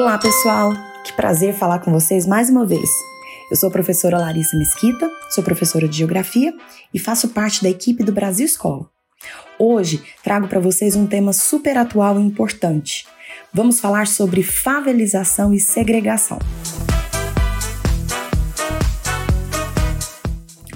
[0.00, 0.74] Olá, pessoal!
[1.04, 2.88] Que prazer falar com vocês mais uma vez.
[3.50, 6.54] Eu sou a professora Larissa Mesquita, sou professora de Geografia
[6.94, 8.88] e faço parte da equipe do Brasil Escola.
[9.58, 13.08] Hoje trago para vocês um tema super atual e importante.
[13.52, 16.38] Vamos falar sobre favelização e segregação.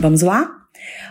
[0.00, 0.50] Vamos lá?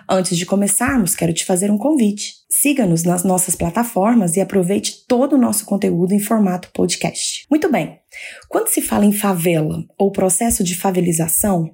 [0.09, 2.40] Antes de começarmos, quero te fazer um convite.
[2.61, 7.43] Siga-nos nas nossas plataformas e aproveite todo o nosso conteúdo em formato podcast.
[7.49, 7.97] Muito bem,
[8.47, 11.71] quando se fala em favela ou processo de favelização,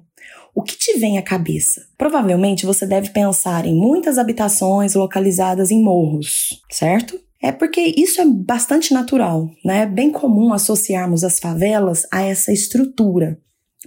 [0.54, 1.82] o que te vem à cabeça?
[1.98, 7.20] Provavelmente você deve pensar em muitas habitações localizadas em morros, certo?
[7.42, 9.82] É porque isso é bastante natural, né?
[9.82, 13.38] É bem comum associarmos as favelas a essa estrutura,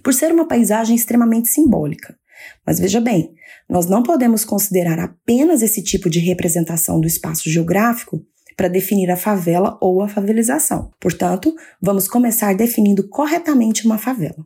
[0.03, 2.15] por ser uma paisagem extremamente simbólica.
[2.65, 3.33] Mas veja bem,
[3.69, 9.17] nós não podemos considerar apenas esse tipo de representação do espaço geográfico para definir a
[9.17, 10.91] favela ou a favelização.
[10.99, 14.45] Portanto, vamos começar definindo corretamente uma favela.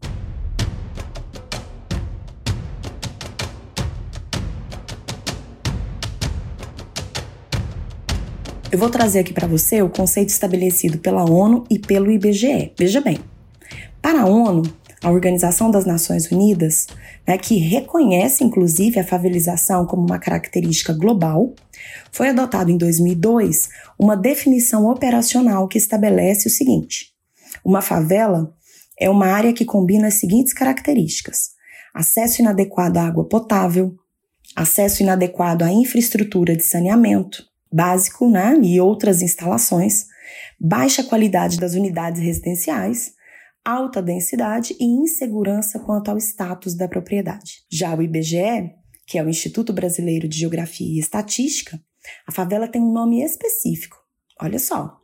[8.72, 12.74] Eu vou trazer aqui para você o conceito estabelecido pela ONU e pelo IBGE.
[12.78, 13.20] Veja bem,
[14.02, 14.64] para a ONU,
[15.04, 16.88] a Organização das Nações Unidas,
[17.28, 21.54] né, que reconhece inclusive a favelização como uma característica global,
[22.12, 27.14] foi adotado em 2002 uma definição operacional que estabelece o seguinte:
[27.64, 28.54] uma favela
[29.00, 31.52] é uma área que combina as seguintes características:
[31.94, 33.96] acesso inadequado à água potável,
[34.56, 40.06] acesso inadequado à infraestrutura de saneamento básico né, e outras instalações,
[40.58, 43.14] baixa qualidade das unidades residenciais,
[43.66, 47.64] alta densidade e insegurança quanto ao status da propriedade.
[47.70, 48.72] Já o IBGE,
[49.08, 51.82] que é o Instituto Brasileiro de Geografia e Estatística,
[52.28, 53.98] a favela tem um nome específico.
[54.40, 54.98] Olha só,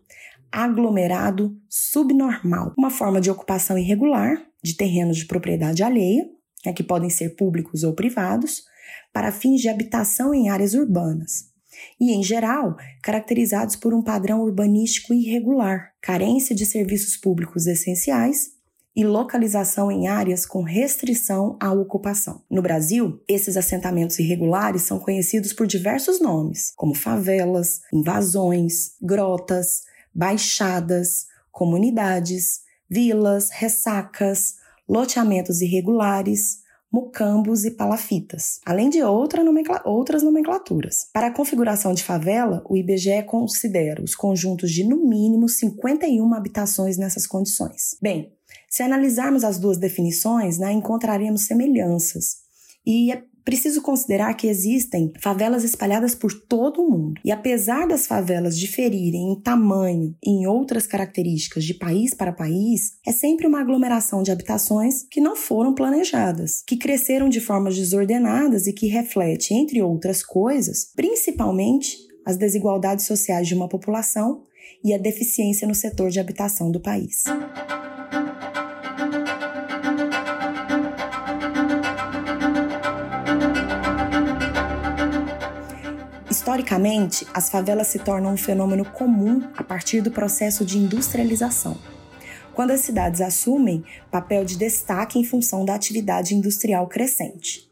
[0.52, 6.26] aglomerado subnormal, uma forma de ocupação irregular de terrenos de propriedade alheia,
[6.66, 8.64] né, que podem ser públicos ou privados,
[9.12, 11.51] para fins de habitação em áreas urbanas,
[12.00, 18.52] e, em geral, caracterizados por um padrão urbanístico irregular, carência de serviços públicos essenciais
[18.96, 22.42] e localização em áreas com restrição à ocupação.
[22.50, 31.28] No Brasil, esses assentamentos irregulares são conhecidos por diversos nomes, como favelas, invasões, grotas, baixadas,
[31.52, 34.56] comunidades, vilas, ressacas,
[34.88, 36.61] loteamentos irregulares,
[36.92, 41.08] mucambos e palafitas, além de outra nomencla outras nomenclaturas.
[41.14, 46.98] Para a configuração de favela, o IBGE considera os conjuntos de no mínimo 51 habitações
[46.98, 47.98] nessas condições.
[48.02, 48.34] Bem,
[48.70, 52.42] se analisarmos as duas definições, né, encontraremos semelhanças.
[52.86, 57.22] E é preciso considerar que existem favelas espalhadas por todo o mundo.
[57.24, 62.94] E apesar das favelas diferirem em tamanho e em outras características de país para país,
[63.06, 68.68] é sempre uma aglomeração de habitações que não foram planejadas, que cresceram de formas desordenadas
[68.68, 74.44] e que reflete, entre outras coisas, principalmente as desigualdades sociais de uma população
[74.84, 77.24] e a deficiência no setor de habitação do país.
[86.72, 91.78] Historicamente, as favelas se tornam um fenômeno comum a partir do processo de industrialização,
[92.54, 97.70] quando as cidades assumem papel de destaque em função da atividade industrial crescente.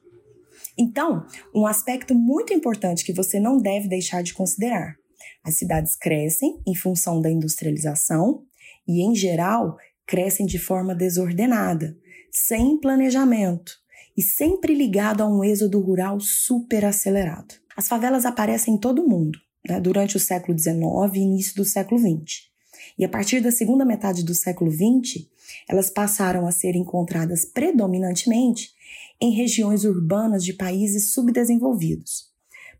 [0.78, 4.98] Então, um aspecto muito importante que você não deve deixar de considerar:
[5.46, 8.44] as cidades crescem em função da industrialização
[8.86, 11.96] e, em geral, crescem de forma desordenada,
[12.34, 13.72] sem planejamento
[14.18, 17.56] e sempre ligado a um êxodo rural super acelerado.
[17.80, 20.82] As favelas aparecem em todo o mundo, né, durante o século XIX
[21.14, 22.50] e início do século XX.
[22.98, 25.26] E a partir da segunda metade do século XX,
[25.66, 28.74] elas passaram a ser encontradas predominantemente
[29.22, 32.26] em regiões urbanas de países subdesenvolvidos.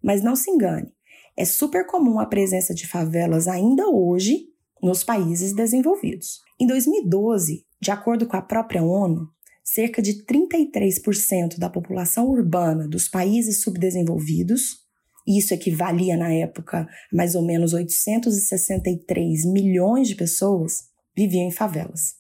[0.04, 0.92] Mas não se engane,
[1.38, 4.50] é super comum a presença de favelas ainda hoje
[4.84, 6.42] nos países desenvolvidos.
[6.60, 9.30] Em 2012, de acordo com a própria ONU,
[9.64, 14.89] cerca de 33% da população urbana dos países subdesenvolvidos
[15.38, 22.16] isso equivalia na época a mais ou menos 863 milhões de pessoas viviam em favelas.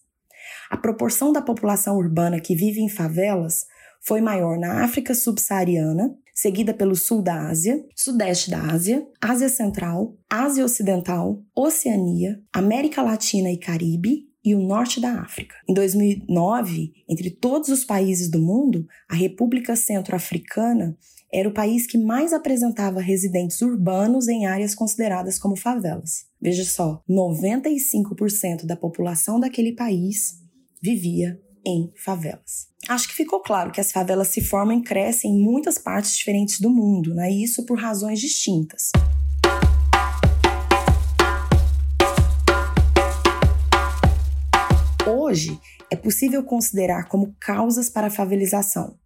[0.70, 3.66] A proporção da população urbana que vive em favelas
[4.02, 10.16] foi maior na África subsaariana, seguida pelo sul da Ásia, sudeste da Ásia, Ásia Central,
[10.30, 15.56] Ásia Ocidental, Oceania, América Latina e Caribe e o norte da África.
[15.68, 20.98] Em 2009, entre todos os países do mundo, a República Centro-Africana
[21.32, 26.26] era o país que mais apresentava residentes urbanos em áreas consideradas como favelas.
[26.42, 30.40] Veja só, 95% da população daquele país
[30.82, 32.68] vivia em favelas.
[32.88, 36.60] Acho que ficou claro que as favelas se formam e crescem em muitas partes diferentes
[36.60, 37.32] do mundo, né?
[37.32, 38.90] e isso por razões distintas.
[45.08, 45.60] Hoje,
[45.92, 48.98] é possível considerar como causas para a favelização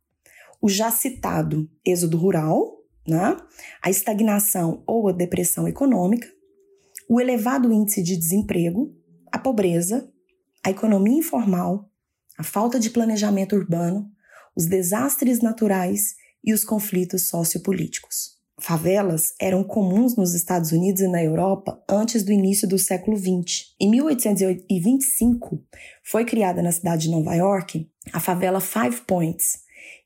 [0.64, 3.36] o já citado êxodo rural, né?
[3.82, 6.26] a estagnação ou a depressão econômica,
[7.10, 8.96] o elevado índice de desemprego,
[9.30, 10.10] a pobreza,
[10.64, 11.92] a economia informal,
[12.38, 14.10] a falta de planejamento urbano,
[14.56, 18.42] os desastres naturais e os conflitos sociopolíticos.
[18.58, 23.74] Favelas eram comuns nos Estados Unidos e na Europa antes do início do século XX.
[23.78, 25.62] Em 1825,
[26.06, 29.63] foi criada na cidade de Nova York a favela Five Points,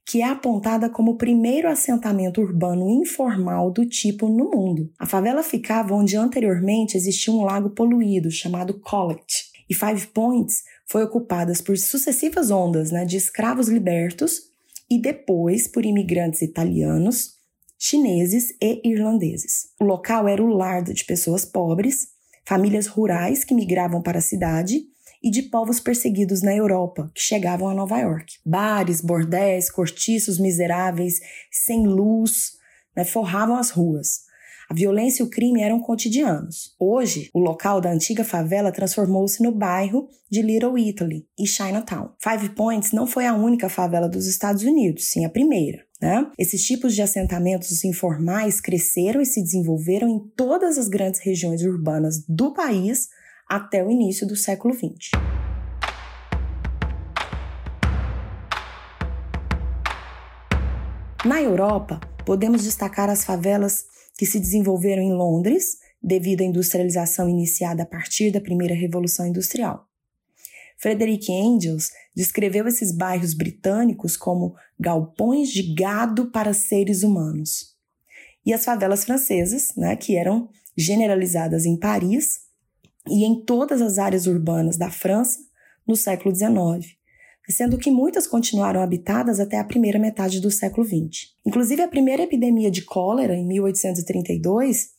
[0.07, 4.89] que é apontada como o primeiro assentamento urbano informal do tipo no mundo.
[4.97, 11.03] A favela ficava onde anteriormente existia um lago poluído chamado Collect, e Five Points foi
[11.03, 14.43] ocupada por sucessivas ondas né, de escravos libertos
[14.89, 17.33] e depois por imigrantes italianos,
[17.77, 19.73] chineses e irlandeses.
[19.77, 22.07] O local era o lar de pessoas pobres,
[22.45, 24.85] famílias rurais que migravam para a cidade
[25.27, 28.35] e de povos perseguidos na Europa, que chegavam a Nova York.
[28.45, 31.19] Bares, bordéis, cortiços miseráveis,
[31.51, 32.53] sem luz,
[32.95, 34.25] né, forravam as ruas.
[34.69, 36.75] A violência e o crime eram cotidianos.
[36.79, 42.11] Hoje, o local da antiga favela transformou-se no bairro de Little Italy e Chinatown.
[42.19, 45.85] Five Points não foi a única favela dos Estados Unidos, sim a primeira.
[46.01, 46.25] Né?
[46.37, 52.23] Esses tipos de assentamentos informais cresceram e se desenvolveram em todas as grandes regiões urbanas
[52.27, 53.09] do país
[53.47, 55.11] até o início do século XX.
[61.25, 63.85] Na Europa, podemos destacar as favelas
[64.17, 69.87] que se desenvolveram em Londres, devido à industrialização iniciada a partir da primeira Revolução Industrial.
[70.77, 77.75] Frederick Engels descreveu esses bairros britânicos como galpões de gado para seres humanos.
[78.45, 82.46] E as favelas francesas, né, que eram generalizadas em Paris,
[83.09, 85.39] e em todas as áreas urbanas da França
[85.87, 86.95] no século XIX,
[87.49, 91.31] sendo que muitas continuaram habitadas até a primeira metade do século XX.
[91.45, 94.89] Inclusive, a primeira epidemia de cólera, em 1832,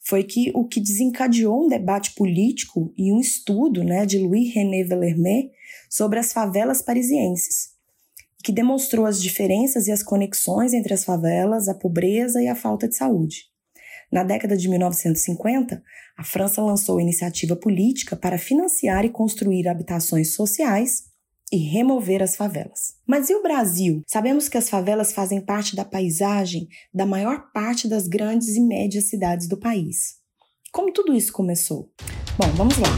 [0.00, 5.50] foi que o que desencadeou um debate político e um estudo né, de Louis-René Vellermet
[5.90, 7.72] sobre as favelas parisienses,
[8.42, 12.88] que demonstrou as diferenças e as conexões entre as favelas, a pobreza e a falta
[12.88, 13.49] de saúde.
[14.10, 15.80] Na década de 1950,
[16.18, 21.04] a França lançou iniciativa política para financiar e construir habitações sociais
[21.52, 22.96] e remover as favelas.
[23.06, 24.02] Mas e o Brasil?
[24.06, 29.08] Sabemos que as favelas fazem parte da paisagem da maior parte das grandes e médias
[29.08, 30.16] cidades do país.
[30.72, 31.92] Como tudo isso começou?
[32.36, 32.88] Bom, vamos lá.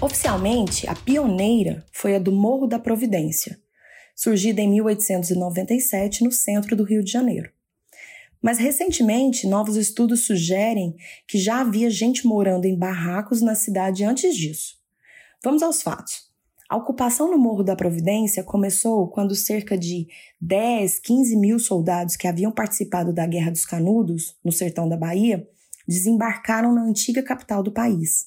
[0.00, 3.58] Oficialmente, a pioneira foi a do Morro da Providência,
[4.14, 7.50] surgida em 1897 no centro do Rio de Janeiro.
[8.42, 10.96] Mas recentemente, novos estudos sugerem
[11.26, 14.76] que já havia gente morando em barracos na cidade antes disso.
[15.42, 16.28] Vamos aos fatos.
[16.68, 20.06] A ocupação no Morro da Providência começou quando cerca de
[20.40, 25.48] 10, 15 mil soldados que haviam participado da Guerra dos Canudos, no sertão da Bahia,
[25.86, 28.26] desembarcaram na antiga capital do país.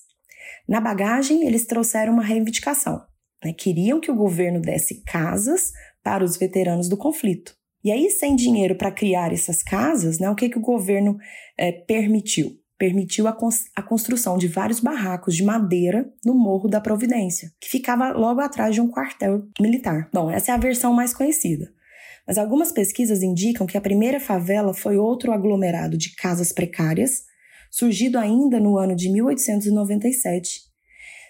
[0.68, 3.06] Na bagagem, eles trouxeram uma reivindicação.
[3.44, 3.54] Né?
[3.54, 5.72] Queriam que o governo desse casas
[6.04, 7.56] para os veteranos do conflito.
[7.84, 11.18] E aí, sem dinheiro para criar essas casas, né, o que, que o governo
[11.58, 12.58] é, permitiu?
[12.78, 13.38] Permitiu a,
[13.76, 18.74] a construção de vários barracos de madeira no Morro da Providência, que ficava logo atrás
[18.74, 20.10] de um quartel militar.
[20.14, 21.72] Bom, essa é a versão mais conhecida.
[22.28, 27.24] Mas algumas pesquisas indicam que a primeira favela foi outro aglomerado de casas precárias,
[27.70, 30.62] surgido ainda no ano de 1897,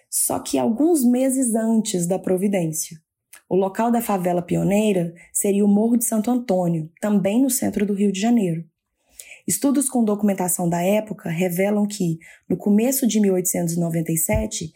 [0.09, 2.97] só que alguns meses antes da Providência.
[3.51, 7.93] O local da favela pioneira seria o Morro de Santo Antônio, também no centro do
[7.93, 8.63] Rio de Janeiro.
[9.45, 12.17] Estudos com documentação da época revelam que,
[12.49, 14.71] no começo de 1897,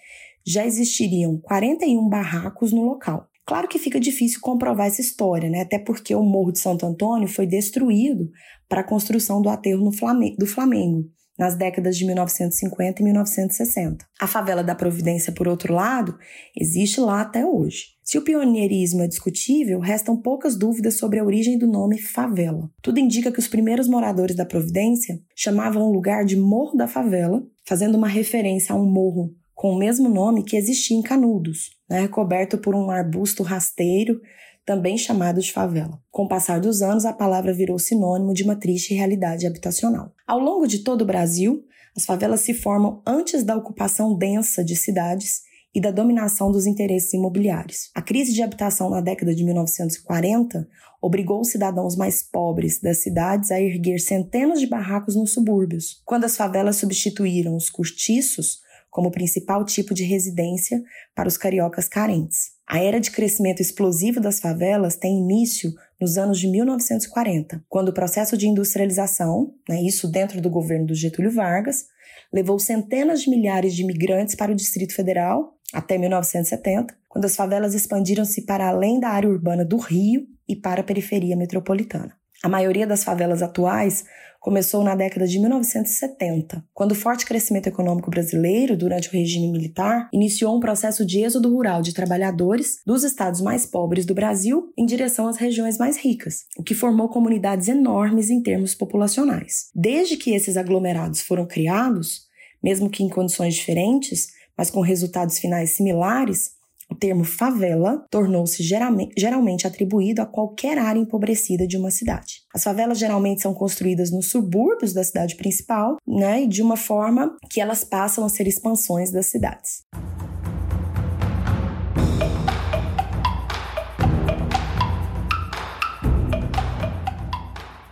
[0.45, 3.29] já existiriam 41 barracos no local.
[3.45, 5.61] Claro que fica difícil comprovar essa história, né?
[5.61, 8.29] até porque o Morro de Santo Antônio foi destruído
[8.67, 14.05] para a construção do aterro do Flamengo, nas décadas de 1950 e 1960.
[14.19, 16.17] A favela da Providência, por outro lado,
[16.55, 17.95] existe lá até hoje.
[18.03, 22.69] Se o pioneirismo é discutível, restam poucas dúvidas sobre a origem do nome favela.
[22.81, 27.43] Tudo indica que os primeiros moradores da Providência chamavam o lugar de Morro da Favela,
[27.65, 32.07] fazendo uma referência a um morro com o mesmo nome que existia em Canudos, né,
[32.09, 34.19] coberto por um arbusto rasteiro,
[34.65, 36.01] também chamado de favela.
[36.11, 40.11] Com o passar dos anos, a palavra virou sinônimo de uma triste realidade habitacional.
[40.25, 41.63] Ao longo de todo o Brasil,
[41.95, 45.43] as favelas se formam antes da ocupação densa de cidades
[45.73, 47.89] e da dominação dos interesses imobiliários.
[47.93, 50.67] A crise de habitação na década de 1940
[51.01, 56.23] obrigou os cidadãos mais pobres das cidades a erguer centenas de barracos nos subúrbios, quando
[56.23, 60.81] as favelas substituíram os cortiços como principal tipo de residência
[61.13, 62.54] para os cariocas carentes.
[62.67, 67.93] A era de crescimento explosivo das favelas tem início nos anos de 1940, quando o
[67.93, 71.85] processo de industrialização, né, isso dentro do governo do Getúlio Vargas,
[72.33, 77.73] levou centenas de milhares de imigrantes para o Distrito Federal até 1970, quando as favelas
[77.73, 82.13] expandiram-se para além da área urbana do Rio e para a periferia metropolitana.
[82.45, 84.05] A maioria das favelas atuais
[84.39, 90.07] começou na década de 1970, quando o forte crescimento econômico brasileiro durante o regime militar
[90.13, 94.85] iniciou um processo de êxodo rural de trabalhadores dos estados mais pobres do Brasil em
[94.85, 99.71] direção às regiões mais ricas, o que formou comunidades enormes em termos populacionais.
[99.73, 102.27] Desde que esses aglomerados foram criados,
[102.63, 106.51] mesmo que em condições diferentes, mas com resultados finais similares,
[106.95, 112.43] o termo favela tornou-se geralmente atribuído a qualquer área empobrecida de uma cidade.
[112.53, 117.35] As favelas geralmente são construídas nos subúrbios da cidade principal, né, e de uma forma
[117.49, 119.83] que elas passam a ser expansões das cidades.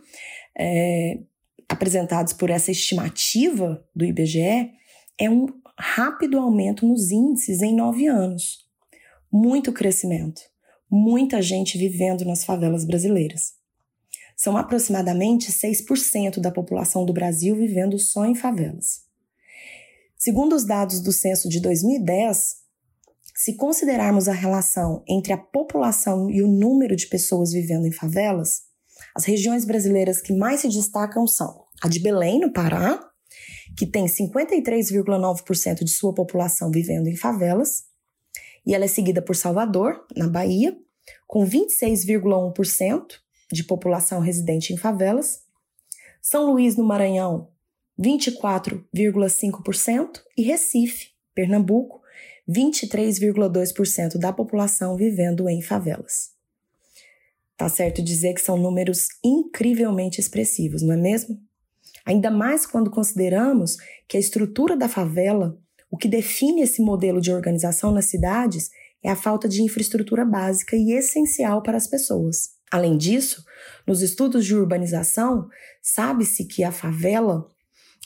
[0.58, 1.20] é,
[1.68, 4.72] apresentados por essa estimativa do IBGE,
[5.18, 5.46] é um
[5.78, 8.66] rápido aumento nos índices em nove anos.
[9.32, 10.42] Muito crescimento,
[10.90, 13.55] muita gente vivendo nas favelas brasileiras.
[14.36, 19.06] São aproximadamente 6% da população do Brasil vivendo só em favelas.
[20.16, 22.56] Segundo os dados do censo de 2010,
[23.34, 28.62] se considerarmos a relação entre a população e o número de pessoas vivendo em favelas,
[29.14, 32.98] as regiões brasileiras que mais se destacam são a de Belém, no Pará,
[33.76, 37.84] que tem 53,9% de sua população vivendo em favelas,
[38.66, 40.76] e ela é seguida por Salvador, na Bahia,
[41.26, 43.02] com 26,1%,
[43.52, 45.40] de população residente em favelas,
[46.20, 47.48] São Luís, no Maranhão,
[47.98, 52.02] 24,5% e Recife, Pernambuco,
[52.48, 56.34] 23,2% da população vivendo em favelas.
[57.56, 61.40] Tá certo dizer que são números incrivelmente expressivos, não é mesmo?
[62.04, 63.76] Ainda mais quando consideramos
[64.06, 65.58] que a estrutura da favela,
[65.90, 68.70] o que define esse modelo de organização nas cidades,
[69.02, 72.55] é a falta de infraestrutura básica e essencial para as pessoas.
[72.70, 73.44] Além disso,
[73.86, 75.48] nos estudos de urbanização,
[75.82, 77.48] sabe-se que a favela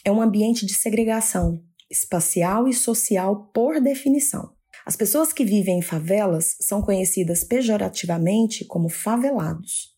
[0.04, 4.52] é um ambiente de segregação espacial e social por definição.
[4.86, 9.94] As pessoas que vivem em favelas são conhecidas pejorativamente como favelados.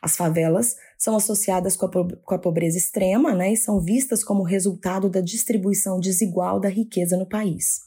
[0.00, 4.42] As favelas são associadas com a, com a pobreza extrema né, e são vistas como
[4.42, 7.80] resultado da distribuição desigual da riqueza no país.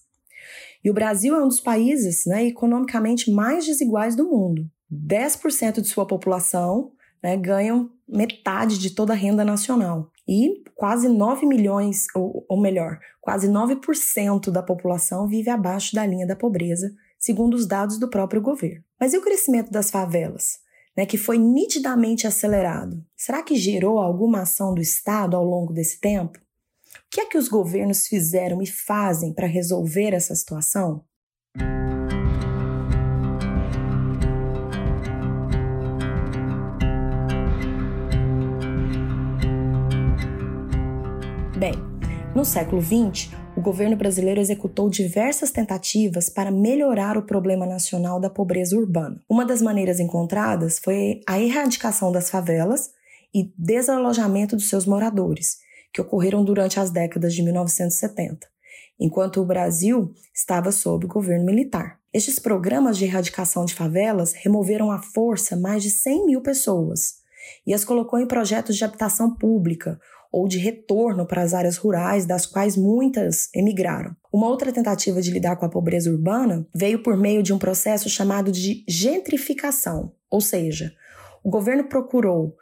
[0.84, 4.70] E o Brasil é um dos países né, economicamente mais desiguais do mundo.
[4.92, 6.92] 10% de sua população
[7.22, 10.12] né, ganham metade de toda a renda nacional.
[10.28, 16.28] E quase 9 milhões, ou, ou melhor, quase 9% da população vive abaixo da linha
[16.28, 18.84] da pobreza, segundo os dados do próprio governo.
[19.00, 20.60] Mas e o crescimento das favelas?
[20.96, 23.06] Né, que foi nitidamente acelerado.
[23.16, 26.40] Será que gerou alguma ação do Estado ao longo desse tempo?
[26.40, 31.04] O que é que os governos fizeram e fazem para resolver essa situação?
[42.38, 48.30] No século XX, o governo brasileiro executou diversas tentativas para melhorar o problema nacional da
[48.30, 49.20] pobreza urbana.
[49.28, 52.92] Uma das maneiras encontradas foi a erradicação das favelas
[53.34, 55.58] e desalojamento dos seus moradores,
[55.92, 58.48] que ocorreram durante as décadas de 1970,
[59.00, 62.00] enquanto o Brasil estava sob governo militar.
[62.14, 67.16] Estes programas de erradicação de favelas removeram à força mais de 100 mil pessoas
[67.66, 70.00] e as colocou em projetos de habitação pública
[70.32, 74.16] ou de retorno para as áreas rurais, das quais muitas emigraram.
[74.32, 78.10] Uma outra tentativa de lidar com a pobreza urbana veio por meio de um processo
[78.10, 80.94] chamado de gentrificação, ou seja,
[81.44, 82.54] o governo procurou uh,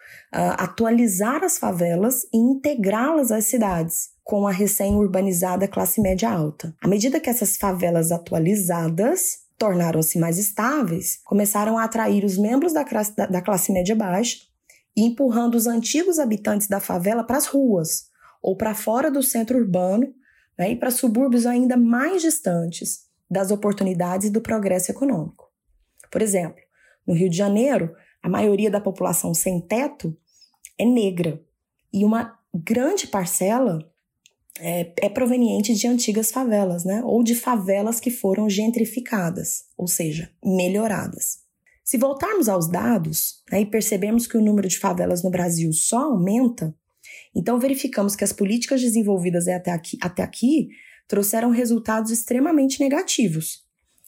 [0.58, 6.74] atualizar as favelas e integrá-las às cidades, com a recém-urbanizada classe média alta.
[6.82, 12.84] À medida que essas favelas atualizadas tornaram-se mais estáveis, começaram a atrair os membros da
[12.84, 14.38] classe, da, da classe média baixa
[14.96, 18.10] e empurrando os antigos habitantes da favela para as ruas
[18.42, 20.14] ou para fora do centro urbano
[20.58, 25.52] né, e para subúrbios ainda mais distantes das oportunidades e do progresso econômico.
[26.12, 26.62] Por exemplo,
[27.06, 30.16] no Rio de Janeiro, a maioria da população sem teto
[30.78, 31.44] é negra
[31.92, 33.80] e uma grande parcela
[34.60, 37.02] é, é, proveniente de antigas favelas, né?
[37.04, 41.45] Ou de favelas que foram gentrificadas, ou seja, melhoradas.
[41.86, 46.00] Se voltarmos aos dados né, e percebermos que o número de favelas no Brasil só
[46.00, 46.76] aumenta,
[47.36, 50.70] então verificamos que as políticas desenvolvidas até aqui, até aqui
[51.08, 53.64] trouxeram resultados extremamente negativos,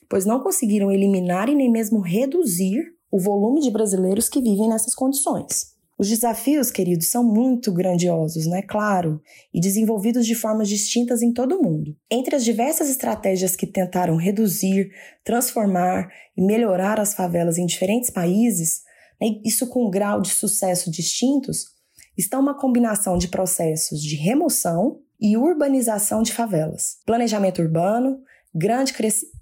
[0.10, 4.96] pois não conseguiram eliminar e nem mesmo reduzir o volume de brasileiros que vivem nessas
[4.96, 5.77] condições.
[5.98, 8.62] Os desafios, queridos, são muito grandiosos, né?
[8.62, 9.20] Claro,
[9.52, 11.98] e desenvolvidos de formas distintas em todo o mundo.
[12.10, 14.92] Entre as diversas estratégias que tentaram reduzir,
[15.24, 18.82] transformar e melhorar as favelas em diferentes países,
[19.20, 21.66] né, isso com um grau de sucesso distintos,
[22.16, 28.20] está uma combinação de processos de remoção e urbanização de favelas, planejamento urbano,
[28.54, 28.94] grande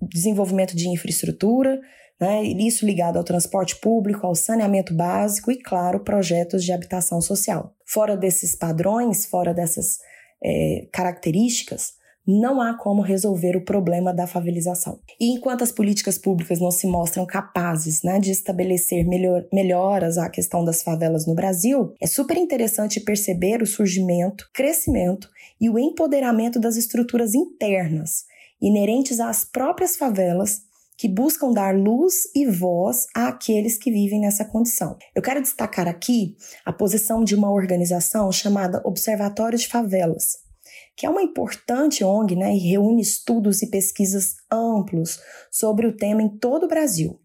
[0.02, 1.80] desenvolvimento de infraestrutura,
[2.20, 7.74] né, isso ligado ao transporte público, ao saneamento básico e, claro, projetos de habitação social.
[7.86, 9.98] Fora desses padrões, fora dessas
[10.44, 11.94] é, características,
[12.28, 15.00] não há como resolver o problema da favelização.
[15.20, 20.28] E enquanto as políticas públicas não se mostram capazes né, de estabelecer melhor, melhoras à
[20.28, 25.30] questão das favelas no Brasil, é super interessante perceber o surgimento, crescimento
[25.62, 28.26] e o empoderamento das estruturas internas
[28.62, 30.62] inerentes às próprias favelas
[30.98, 34.98] que buscam dar luz e voz àqueles que vivem nessa condição.
[35.14, 40.38] Eu quero destacar aqui a posição de uma organização chamada Observatório de Favelas,
[40.96, 45.20] que é uma importante ONG né, e reúne estudos e pesquisas amplos
[45.52, 47.20] sobre o tema em todo o Brasil.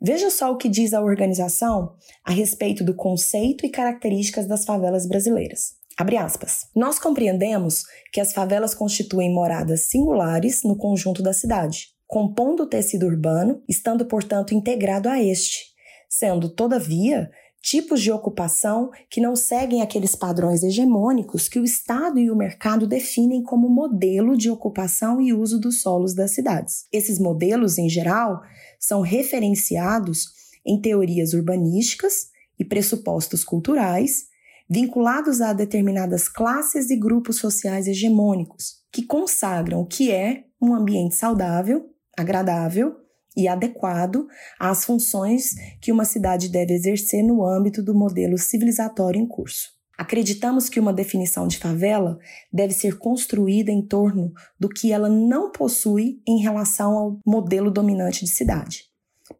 [0.00, 5.06] Veja só o que diz a organização a respeito do conceito e características das favelas
[5.06, 5.78] brasileiras.
[5.98, 6.66] Abre aspas.
[6.74, 13.06] Nós compreendemos que as favelas constituem moradas singulares no conjunto da cidade, compondo o tecido
[13.06, 15.66] urbano, estando, portanto, integrado a este,
[16.08, 17.30] sendo, todavia,
[17.62, 22.84] tipos de ocupação que não seguem aqueles padrões hegemônicos que o Estado e o mercado
[22.84, 26.84] definem como modelo de ocupação e uso dos solos das cidades.
[26.92, 28.42] Esses modelos, em geral,
[28.76, 30.30] são referenciados
[30.66, 34.28] em teorias urbanísticas e pressupostos culturais
[34.68, 41.14] vinculados a determinadas classes e grupos sociais hegemônicos, que consagram o que é um ambiente
[41.14, 41.88] saudável
[42.20, 42.96] agradável
[43.36, 44.26] e adequado
[44.58, 49.70] às funções que uma cidade deve exercer no âmbito do modelo civilizatório em curso.
[49.96, 52.18] Acreditamos que uma definição de favela
[52.50, 58.24] deve ser construída em torno do que ela não possui em relação ao modelo dominante
[58.24, 58.84] de cidade.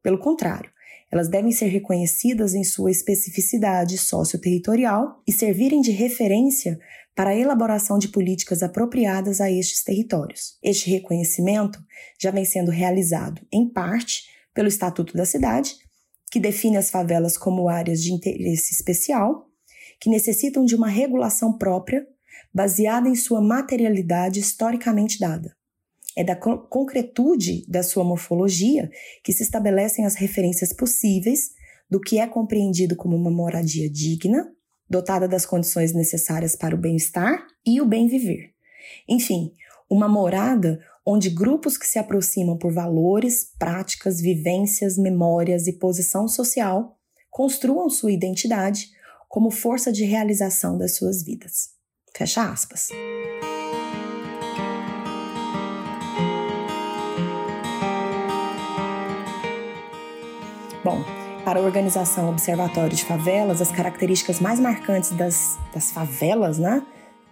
[0.03, 0.71] Pelo contrário,
[1.11, 6.79] elas devem ser reconhecidas em sua especificidade socioterritorial e servirem de referência
[7.15, 10.57] para a elaboração de políticas apropriadas a estes territórios.
[10.63, 11.79] Este reconhecimento
[12.19, 15.77] já vem sendo realizado, em parte, pelo Estatuto da Cidade,
[16.31, 19.49] que define as favelas como áreas de interesse especial,
[20.01, 22.07] que necessitam de uma regulação própria,
[22.55, 25.55] baseada em sua materialidade historicamente dada.
[26.17, 28.91] É da concretude da sua morfologia
[29.23, 31.51] que se estabelecem as referências possíveis
[31.89, 34.53] do que é compreendido como uma moradia digna,
[34.91, 38.53] dotada das condições necessárias para o bem-estar e o bem-viver.
[39.09, 39.53] Enfim,
[39.89, 46.99] uma morada onde grupos que se aproximam por valores, práticas, vivências, memórias e posição social
[47.31, 48.91] construam sua identidade
[49.29, 51.71] como força de realização das suas vidas.
[52.13, 52.89] Fecha aspas.
[60.83, 61.05] Bom,
[61.45, 66.85] para a organização Observatório de Favelas, as características mais marcantes das, das favelas, né,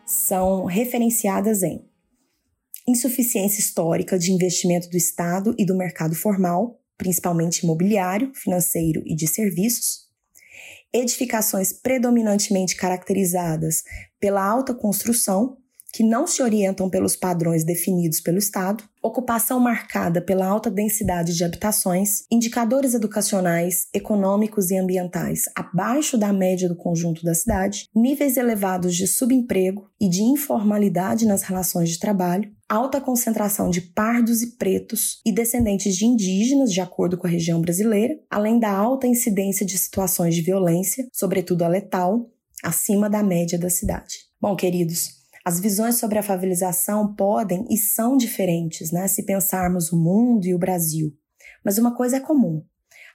[0.06, 1.84] são referenciadas em
[2.86, 9.26] insuficiência histórica de investimento do Estado e do mercado formal, principalmente imobiliário, financeiro e de
[9.26, 10.08] serviços,
[10.92, 13.82] edificações predominantemente caracterizadas
[14.18, 15.58] pela alta construção,
[15.92, 21.44] que não se orientam pelos padrões definidos pelo Estado, ocupação marcada pela alta densidade de
[21.44, 28.94] habitações, indicadores educacionais, econômicos e ambientais abaixo da média do conjunto da cidade, níveis elevados
[28.94, 35.20] de subemprego e de informalidade nas relações de trabalho, alta concentração de pardos e pretos
[35.24, 39.78] e descendentes de indígenas, de acordo com a região brasileira, além da alta incidência de
[39.78, 42.28] situações de violência, sobretudo a letal,
[42.62, 44.28] acima da média da cidade.
[44.40, 45.17] Bom, queridos,
[45.48, 50.54] as visões sobre a favelização podem e são diferentes, né, se pensarmos o mundo e
[50.54, 51.10] o Brasil.
[51.64, 52.62] Mas uma coisa é comum: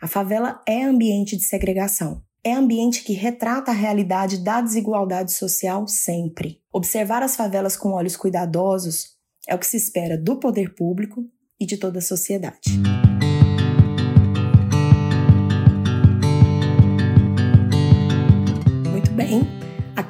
[0.01, 2.23] a favela é ambiente de segregação.
[2.43, 6.59] É ambiente que retrata a realidade da desigualdade social sempre.
[6.73, 9.15] Observar as favelas com olhos cuidadosos
[9.47, 11.23] é o que se espera do poder público
[11.59, 12.81] e de toda a sociedade.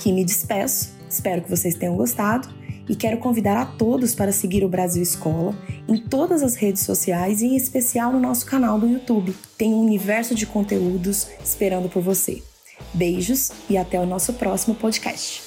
[0.04, 0.92] Aqui me despeço.
[1.10, 2.50] Espero que vocês tenham gostado
[2.90, 5.56] e quero convidar a todos para seguir o Brasil Escola
[5.88, 9.34] em todas as redes sociais e em especial no nosso canal do YouTube.
[9.58, 12.44] Tem um universo de conteúdos esperando por você.
[12.94, 15.42] Beijos e até o nosso próximo podcast.